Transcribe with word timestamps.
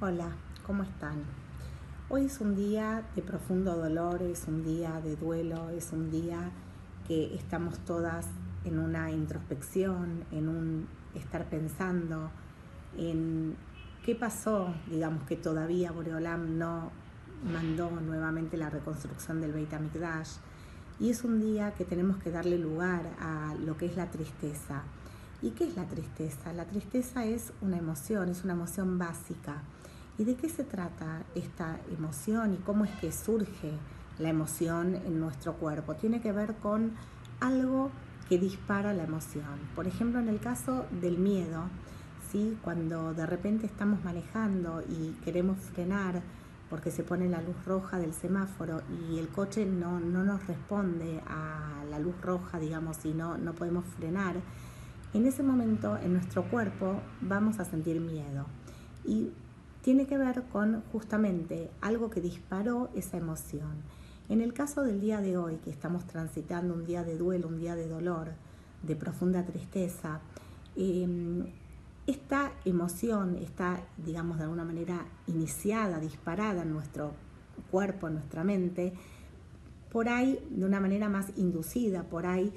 Hola, 0.00 0.30
¿cómo 0.66 0.82
están? 0.82 1.24
Hoy 2.08 2.24
es 2.24 2.40
un 2.40 2.56
día 2.56 3.04
de 3.14 3.20
profundo 3.20 3.76
dolor, 3.76 4.22
es 4.22 4.46
un 4.48 4.64
día 4.64 4.98
de 5.02 5.14
duelo, 5.16 5.68
es 5.70 5.92
un 5.92 6.10
día 6.10 6.50
que 7.06 7.34
estamos 7.34 7.78
todas 7.80 8.26
en 8.64 8.78
una 8.78 9.10
introspección, 9.10 10.24
en 10.32 10.48
un 10.48 10.88
estar 11.14 11.44
pensando 11.50 12.30
en 12.96 13.56
qué 14.06 14.14
pasó, 14.14 14.74
digamos 14.86 15.24
que 15.24 15.36
todavía 15.36 15.92
Boreolam 15.92 16.56
no 16.56 16.92
mandó 17.52 17.90
nuevamente 17.90 18.56
la 18.56 18.70
reconstrucción 18.70 19.42
del 19.42 19.52
Beit 19.52 19.74
HaMikdash 19.74 20.38
y 21.00 21.10
es 21.10 21.24
un 21.24 21.40
día 21.40 21.74
que 21.74 21.84
tenemos 21.84 22.18
que 22.18 22.30
darle 22.30 22.58
lugar 22.58 23.10
a 23.20 23.54
lo 23.64 23.76
que 23.76 23.86
es 23.86 23.96
la 23.96 24.10
tristeza. 24.10 24.82
¿Y 25.42 25.50
qué 25.50 25.64
es 25.64 25.76
la 25.76 25.84
tristeza? 25.84 26.52
La 26.52 26.64
tristeza 26.64 27.24
es 27.24 27.52
una 27.60 27.78
emoción, 27.78 28.28
es 28.28 28.42
una 28.44 28.54
emoción 28.54 28.98
básica 28.98 29.62
¿Y 30.18 30.24
de 30.24 30.34
qué 30.34 30.48
se 30.48 30.64
trata 30.64 31.22
esta 31.36 31.78
emoción 31.96 32.52
y 32.52 32.56
cómo 32.56 32.84
es 32.84 32.90
que 32.96 33.12
surge 33.12 33.70
la 34.18 34.30
emoción 34.30 34.96
en 34.96 35.20
nuestro 35.20 35.54
cuerpo? 35.54 35.94
Tiene 35.94 36.20
que 36.20 36.32
ver 36.32 36.56
con 36.56 36.90
algo 37.38 37.92
que 38.28 38.36
dispara 38.36 38.92
la 38.92 39.04
emoción. 39.04 39.44
Por 39.76 39.86
ejemplo, 39.86 40.18
en 40.18 40.28
el 40.28 40.40
caso 40.40 40.86
del 41.00 41.18
miedo, 41.18 41.66
¿sí? 42.32 42.58
cuando 42.64 43.14
de 43.14 43.26
repente 43.26 43.66
estamos 43.66 44.02
manejando 44.02 44.82
y 44.88 45.12
queremos 45.24 45.56
frenar 45.58 46.20
porque 46.70 46.90
se 46.90 47.02
pone 47.02 47.28
la 47.28 47.40
luz 47.40 47.56
roja 47.64 47.98
del 47.98 48.12
semáforo 48.12 48.82
y 49.10 49.18
el 49.18 49.28
coche 49.28 49.64
no, 49.64 50.00
nos 50.00 50.46
responde 50.46 51.22
a 51.26 51.84
la 51.90 51.98
luz 51.98 52.20
roja, 52.20 52.58
digamos, 52.58 53.04
y 53.04 53.14
no, 53.14 53.38
no 53.38 53.54
podemos 53.54 53.84
frenar, 53.96 54.36
en 55.14 55.26
ese 55.26 55.42
momento 55.42 55.96
en 55.96 56.12
nuestro 56.12 56.48
cuerpo 56.50 57.00
vamos 57.20 57.58
a 57.58 57.64
sentir 57.64 58.00
miedo. 58.00 58.46
Y 59.04 59.32
tiene 59.82 60.06
que 60.06 60.18
ver 60.18 60.42
con 60.52 60.82
justamente 60.92 61.70
algo 61.80 62.10
que 62.10 62.20
disparó 62.20 62.90
esa 62.94 63.16
emoción. 63.16 63.82
En 64.28 64.42
el 64.42 64.52
caso 64.52 64.82
del 64.82 65.00
día 65.00 65.22
de 65.22 65.38
hoy, 65.38 65.56
que 65.64 65.70
estamos 65.70 66.06
transitando 66.06 66.74
un 66.74 66.84
día 66.84 67.04
de 67.04 67.16
duelo, 67.16 67.48
un 67.48 67.58
día 67.58 67.74
de 67.74 67.88
dolor, 67.88 68.32
de 68.82 68.94
profunda 68.96 69.44
tristeza, 69.46 70.20
em, 70.76 71.46
esta 72.08 72.52
emoción 72.64 73.36
está, 73.36 73.82
digamos, 73.98 74.38
de 74.38 74.44
alguna 74.44 74.64
manera 74.64 75.04
iniciada, 75.26 76.00
disparada 76.00 76.62
en 76.62 76.72
nuestro 76.72 77.12
cuerpo, 77.70 78.08
en 78.08 78.14
nuestra 78.14 78.44
mente, 78.44 78.94
por 79.92 80.08
ahí 80.08 80.42
de 80.48 80.64
una 80.64 80.80
manera 80.80 81.10
más 81.10 81.26
inducida, 81.36 82.04
por 82.04 82.24
ahí 82.24 82.50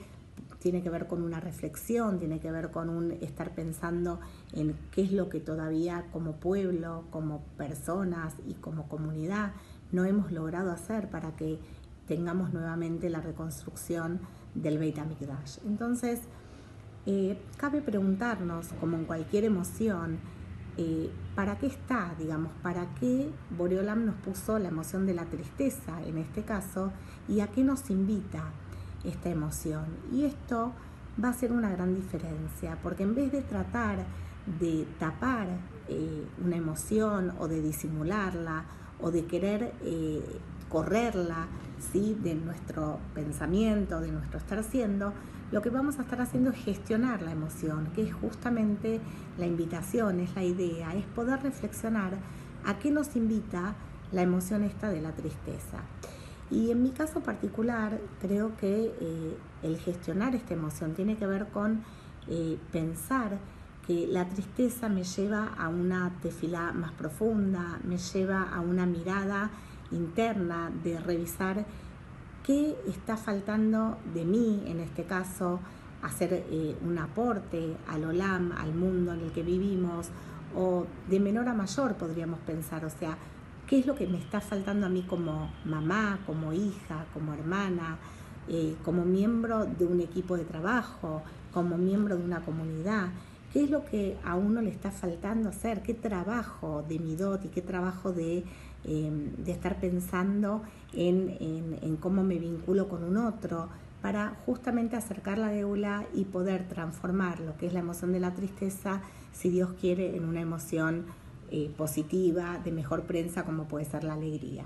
tiene 0.59 0.81
que 0.81 0.89
ver 0.89 1.05
con 1.05 1.21
una 1.21 1.41
reflexión, 1.41 2.17
tiene 2.17 2.39
que 2.39 2.49
ver 2.49 2.71
con 2.71 2.87
un 2.87 3.11
estar 3.11 3.53
pensando 3.53 4.21
en 4.53 4.73
qué 4.91 5.01
es 5.01 5.11
lo 5.11 5.27
que 5.27 5.41
todavía 5.41 6.05
como 6.13 6.37
pueblo, 6.37 7.03
como 7.09 7.41
personas 7.57 8.35
y 8.47 8.53
como 8.53 8.87
comunidad 8.87 9.51
no 9.91 10.05
hemos 10.05 10.31
logrado 10.31 10.71
hacer 10.71 11.09
para 11.09 11.35
que 11.35 11.59
tengamos 12.07 12.53
nuevamente 12.53 13.09
la 13.09 13.19
reconstrucción 13.19 14.21
del 14.55 14.77
Beit 14.77 14.97
HaMikdash. 14.97 15.57
Entonces, 15.65 16.21
eh, 17.05 17.37
cabe 17.57 17.81
preguntarnos, 17.81 18.67
como 18.79 18.97
en 18.97 19.05
cualquier 19.05 19.43
emoción, 19.43 20.19
eh, 20.77 21.11
¿para 21.35 21.57
qué 21.57 21.67
está? 21.67 22.13
Digamos, 22.17 22.51
¿para 22.61 22.93
qué 22.95 23.29
Boreolam 23.57 24.05
nos 24.05 24.15
puso 24.15 24.59
la 24.59 24.69
emoción 24.69 25.05
de 25.05 25.13
la 25.13 25.25
tristeza 25.25 26.01
en 26.05 26.17
este 26.17 26.43
caso? 26.43 26.91
¿Y 27.27 27.39
a 27.41 27.47
qué 27.47 27.63
nos 27.63 27.89
invita? 27.89 28.51
esta 29.03 29.29
emoción. 29.29 29.85
Y 30.11 30.25
esto 30.25 30.73
va 31.23 31.29
a 31.29 31.33
ser 31.33 31.51
una 31.51 31.71
gran 31.71 31.95
diferencia, 31.95 32.77
porque 32.83 33.01
en 33.01 33.15
vez 33.15 33.31
de 33.31 33.41
tratar 33.41 34.05
de 34.59 34.85
tapar 34.99 35.47
eh, 35.87 36.23
una 36.45 36.55
emoción 36.55 37.33
o 37.39 37.47
de 37.47 37.63
disimularla 37.63 38.65
o 38.99 39.09
de 39.09 39.25
querer 39.25 39.73
correrla 40.69 41.47
¿sí? 41.91 42.17
de 42.21 42.35
nuestro 42.35 42.99
pensamiento, 43.13 43.99
de 43.99 44.11
nuestro 44.11 44.37
estar 44.37 44.63
siendo, 44.63 45.13
lo 45.51 45.61
que 45.61 45.69
vamos 45.69 45.99
a 45.99 46.03
estar 46.03 46.21
haciendo 46.21 46.51
es 46.51 46.57
gestionar 46.57 47.21
la 47.21 47.31
emoción, 47.31 47.89
que 47.93 48.03
es 48.03 48.13
justamente 48.13 49.01
la 49.37 49.45
invitación, 49.45 50.19
es 50.19 50.33
la 50.35 50.43
idea, 50.43 50.93
es 50.95 51.05
poder 51.05 51.43
reflexionar 51.43 52.13
a 52.65 52.79
qué 52.79 52.89
nos 52.91 53.15
invita 53.15 53.75
la 54.11 54.21
emoción 54.21 54.63
esta 54.63 54.89
de 54.89 55.01
la 55.01 55.11
tristeza. 55.11 55.79
Y 56.49 56.71
en 56.71 56.83
mi 56.83 56.91
caso 56.91 57.21
particular, 57.21 57.99
creo 58.21 58.55
que 58.57 58.93
eh, 58.99 59.37
el 59.63 59.77
gestionar 59.77 60.35
esta 60.35 60.53
emoción 60.53 60.93
tiene 60.93 61.15
que 61.17 61.25
ver 61.25 61.47
con 61.47 61.83
eh, 62.27 62.57
pensar 62.71 63.37
que 63.87 64.07
la 64.07 64.27
tristeza 64.27 64.89
me 64.89 65.03
lleva 65.03 65.47
a 65.57 65.69
una 65.69 66.11
tefilá 66.21 66.71
más 66.71 66.91
profunda, 66.91 67.79
me 67.83 67.97
lleva 67.97 68.43
a 68.43 68.59
una 68.59 68.85
mirada 68.85 69.49
interna 69.91 70.71
de 70.83 70.99
revisar 70.99 71.65
qué 72.51 72.75
está 72.89 73.15
faltando 73.15 73.97
de 74.13 74.25
mí, 74.25 74.63
en 74.65 74.81
este 74.81 75.05
caso, 75.05 75.61
hacer 76.01 76.33
eh, 76.49 76.75
un 76.85 76.97
aporte 76.97 77.77
al 77.87 78.03
OLAM, 78.03 78.51
al 78.51 78.73
mundo 78.73 79.13
en 79.13 79.21
el 79.21 79.31
que 79.31 79.41
vivimos, 79.41 80.09
o 80.53 80.85
de 81.09 81.21
menor 81.21 81.47
a 81.47 81.53
mayor 81.53 81.95
podríamos 81.95 82.39
pensar, 82.39 82.83
o 82.83 82.89
sea, 82.89 83.17
qué 83.67 83.79
es 83.79 83.85
lo 83.85 83.95
que 83.95 84.05
me 84.05 84.17
está 84.17 84.41
faltando 84.41 84.85
a 84.85 84.89
mí 84.89 85.03
como 85.03 85.49
mamá, 85.63 86.19
como 86.25 86.51
hija, 86.51 87.05
como 87.13 87.33
hermana, 87.33 87.97
eh, 88.49 88.75
como 88.83 89.05
miembro 89.05 89.65
de 89.65 89.85
un 89.85 90.01
equipo 90.01 90.35
de 90.35 90.43
trabajo, 90.43 91.21
como 91.53 91.77
miembro 91.77 92.17
de 92.17 92.23
una 92.25 92.41
comunidad. 92.41 93.11
¿Qué 93.51 93.63
es 93.63 93.69
lo 93.69 93.83
que 93.83 94.17
a 94.23 94.35
uno 94.35 94.61
le 94.61 94.69
está 94.69 94.91
faltando 94.91 95.49
hacer? 95.49 95.81
¿Qué 95.81 95.93
trabajo 95.93 96.83
de 96.87 96.99
mi 96.99 97.15
dot 97.15 97.43
y 97.45 97.49
qué 97.49 97.61
trabajo 97.61 98.13
de, 98.13 98.43
em, 98.85 99.31
estar 99.45 99.79
pensando 99.79 100.63
en, 100.93 101.97
cómo 101.99 102.23
me 102.23 102.39
vinculo 102.39 102.87
con 102.87 103.03
un 103.03 103.17
otro? 103.17 103.69
para 104.01 104.35
justamente 104.47 104.95
acercar 104.95 105.37
la 105.37 105.49
deula 105.49 106.07
y 106.13 106.25
poder 106.25 106.67
transformar 106.67 107.39
lo 107.39 107.55
que 107.57 107.67
es 107.67 107.73
la 107.73 107.79
emoción 107.79 108.11
de 108.11 108.19
la 108.19 108.33
tristeza, 108.33 109.01
si 109.31 109.49
Dios 109.49 109.73
quiere, 109.79 110.15
en 110.15 110.25
una 110.25 110.41
emoción 110.41 111.05
eh, 111.51 111.71
positiva, 111.77 112.59
de 112.63 112.71
mejor 112.71 113.03
prensa, 113.03 113.43
como 113.45 113.67
puede 113.67 113.85
ser 113.85 114.03
la 114.03 114.15
alegría. 114.15 114.65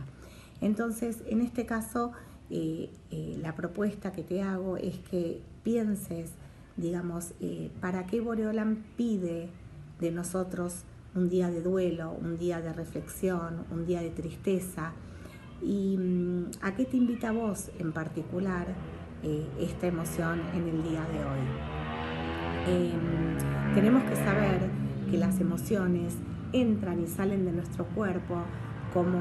Entonces, 0.61 1.17
en 1.27 1.41
este 1.41 1.65
caso, 1.65 2.13
eh, 2.49 2.89
eh, 3.11 3.37
la 3.41 3.55
propuesta 3.55 4.11
que 4.11 4.23
te 4.23 4.41
hago 4.41 4.77
es 4.77 4.99
que 4.99 5.41
pienses, 5.63 6.31
digamos, 6.77 7.33
para 7.79 8.05
qué 8.05 8.21
Boreolam 8.21 8.83
pide 8.97 9.49
de 9.99 10.11
nosotros 10.11 10.83
un 11.15 11.29
día 11.29 11.49
de 11.49 11.61
duelo, 11.61 12.11
un 12.11 12.37
día 12.37 12.61
de 12.61 12.73
reflexión, 12.73 13.65
un 13.71 13.85
día 13.85 14.01
de 14.01 14.09
tristeza, 14.09 14.93
y 15.61 15.97
mm, 15.97 16.51
a 16.61 16.75
qué 16.75 16.85
te 16.85 16.97
invita 16.97 17.31
vos 17.31 17.71
en 17.79 17.91
particular 17.91 18.67
esta 19.59 19.87
emoción 19.87 20.41
en 20.53 20.67
el 20.67 20.83
día 20.83 21.01
de 21.01 21.25
hoy. 21.25 21.41
Em, 22.67 23.73
tenemos 23.73 24.03
que 24.03 24.15
saber 24.15 24.69
que 25.09 25.17
las 25.17 25.39
emociones 25.39 26.15
entran 26.53 27.01
y 27.01 27.07
salen 27.07 27.45
de 27.45 27.51
nuestro 27.51 27.85
cuerpo 27.85 28.43
como 28.93 29.19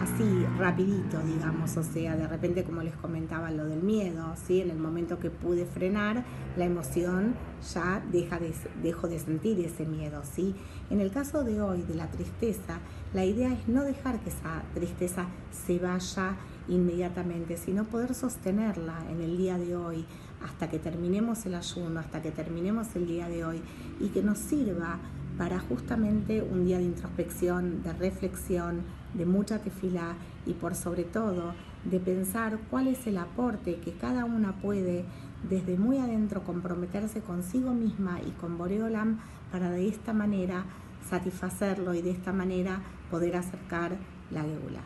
así 0.00 0.46
rapidito, 0.58 1.20
digamos, 1.22 1.76
o 1.76 1.82
sea, 1.82 2.16
de 2.16 2.26
repente 2.26 2.64
como 2.64 2.82
les 2.82 2.94
comentaba 2.96 3.50
lo 3.50 3.66
del 3.66 3.82
miedo, 3.82 4.34
¿sí? 4.46 4.60
En 4.60 4.70
el 4.70 4.78
momento 4.78 5.18
que 5.18 5.30
pude 5.30 5.66
frenar, 5.66 6.24
la 6.56 6.64
emoción 6.64 7.34
ya 7.72 8.02
deja 8.10 8.38
de, 8.38 8.54
dejo 8.82 9.08
de 9.08 9.18
sentir 9.18 9.60
ese 9.60 9.86
miedo, 9.86 10.22
¿sí? 10.24 10.54
En 10.90 11.00
el 11.00 11.10
caso 11.10 11.44
de 11.44 11.60
hoy, 11.60 11.82
de 11.82 11.94
la 11.94 12.10
tristeza, 12.10 12.80
la 13.14 13.24
idea 13.24 13.52
es 13.52 13.68
no 13.68 13.84
dejar 13.84 14.20
que 14.20 14.30
esa 14.30 14.62
tristeza 14.74 15.26
se 15.50 15.78
vaya 15.78 16.36
inmediatamente, 16.68 17.56
sino 17.56 17.84
poder 17.84 18.14
sostenerla 18.14 19.04
en 19.10 19.20
el 19.20 19.36
día 19.36 19.58
de 19.58 19.76
hoy 19.76 20.04
hasta 20.44 20.68
que 20.68 20.78
terminemos 20.78 21.46
el 21.46 21.54
ayuno, 21.54 22.00
hasta 22.00 22.22
que 22.22 22.30
terminemos 22.30 22.94
el 22.96 23.06
día 23.06 23.28
de 23.28 23.44
hoy 23.44 23.62
y 24.00 24.08
que 24.08 24.22
nos 24.22 24.38
sirva 24.38 24.98
para 25.38 25.58
justamente 25.60 26.42
un 26.42 26.64
día 26.64 26.78
de 26.78 26.84
introspección, 26.84 27.82
de 27.82 27.92
reflexión, 27.92 28.82
de 29.14 29.26
mucha 29.26 29.58
tefilá 29.58 30.14
y 30.46 30.54
por 30.54 30.74
sobre 30.74 31.04
todo 31.04 31.54
de 31.84 32.00
pensar 32.00 32.58
cuál 32.70 32.88
es 32.88 33.06
el 33.06 33.18
aporte 33.18 33.76
que 33.76 33.92
cada 33.92 34.24
una 34.24 34.52
puede 34.60 35.04
desde 35.48 35.76
muy 35.76 35.98
adentro 35.98 36.44
comprometerse 36.44 37.20
consigo 37.20 37.72
misma 37.72 38.20
y 38.20 38.30
con 38.32 38.58
Boreolam 38.58 39.18
para 39.50 39.70
de 39.70 39.88
esta 39.88 40.12
manera 40.12 40.64
satisfacerlo 41.08 41.94
y 41.94 42.02
de 42.02 42.12
esta 42.12 42.32
manera 42.32 42.80
poder 43.10 43.36
acercar 43.36 43.96
la 44.30 44.42
geula. 44.42 44.80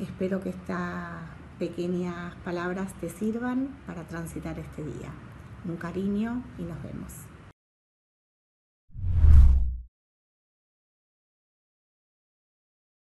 Espero 0.00 0.40
que 0.40 0.50
estas 0.50 1.22
pequeñas 1.58 2.34
palabras 2.44 2.92
te 3.00 3.08
sirvan 3.08 3.68
para 3.86 4.02
transitar 4.02 4.58
este 4.58 4.82
día. 4.82 5.10
Un 5.64 5.76
cariño 5.76 6.42
y 6.58 6.62
nos 6.62 6.82
vemos. 6.82 7.31